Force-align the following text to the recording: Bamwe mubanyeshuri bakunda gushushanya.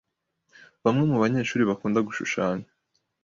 Bamwe 0.83 1.03
mubanyeshuri 1.11 1.67
bakunda 1.69 2.05
gushushanya. 2.07 2.67